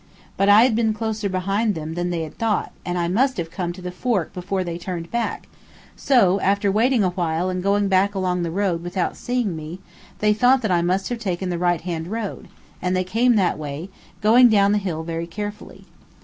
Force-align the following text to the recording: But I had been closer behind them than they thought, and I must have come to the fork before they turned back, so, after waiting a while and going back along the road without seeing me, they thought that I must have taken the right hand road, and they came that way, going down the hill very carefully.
But 0.35 0.49
I 0.49 0.63
had 0.63 0.75
been 0.75 0.95
closer 0.95 1.29
behind 1.29 1.75
them 1.75 1.93
than 1.93 2.09
they 2.09 2.27
thought, 2.27 2.71
and 2.83 2.97
I 2.97 3.07
must 3.07 3.37
have 3.37 3.51
come 3.51 3.71
to 3.73 3.83
the 3.83 3.91
fork 3.91 4.33
before 4.33 4.63
they 4.63 4.79
turned 4.79 5.11
back, 5.11 5.45
so, 5.95 6.39
after 6.39 6.71
waiting 6.71 7.03
a 7.03 7.11
while 7.11 7.51
and 7.51 7.61
going 7.61 7.87
back 7.87 8.15
along 8.15 8.41
the 8.41 8.49
road 8.49 8.81
without 8.81 9.15
seeing 9.15 9.55
me, 9.55 9.77
they 10.17 10.33
thought 10.33 10.63
that 10.63 10.71
I 10.71 10.81
must 10.81 11.09
have 11.09 11.19
taken 11.19 11.49
the 11.49 11.59
right 11.59 11.81
hand 11.81 12.07
road, 12.07 12.47
and 12.81 12.95
they 12.95 13.03
came 13.03 13.35
that 13.35 13.59
way, 13.59 13.91
going 14.21 14.49
down 14.49 14.71
the 14.71 14.79
hill 14.79 15.03
very 15.03 15.27
carefully. 15.27 15.85